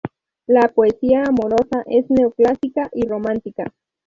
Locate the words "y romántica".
2.91-3.71